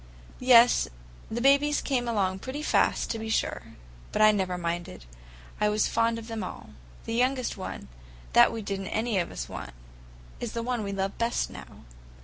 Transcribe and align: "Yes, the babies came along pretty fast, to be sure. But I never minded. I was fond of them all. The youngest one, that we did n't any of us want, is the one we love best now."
"Yes, 0.39 0.87
the 1.29 1.41
babies 1.41 1.79
came 1.79 2.07
along 2.07 2.39
pretty 2.39 2.63
fast, 2.63 3.11
to 3.11 3.19
be 3.19 3.29
sure. 3.29 3.61
But 4.11 4.23
I 4.23 4.31
never 4.31 4.57
minded. 4.57 5.05
I 5.59 5.69
was 5.69 5.87
fond 5.87 6.17
of 6.17 6.27
them 6.27 6.43
all. 6.43 6.71
The 7.05 7.13
youngest 7.13 7.55
one, 7.55 7.87
that 8.33 8.51
we 8.51 8.63
did 8.63 8.81
n't 8.81 8.87
any 8.87 9.19
of 9.19 9.29
us 9.29 9.47
want, 9.47 9.75
is 10.39 10.53
the 10.53 10.63
one 10.63 10.81
we 10.81 10.91
love 10.91 11.19
best 11.19 11.51
now." 11.51 11.83